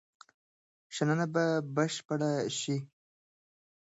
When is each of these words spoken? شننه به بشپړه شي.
شننه 0.95 1.25
به 1.33 1.45
بشپړه 1.75 2.31
شي. 2.59 2.77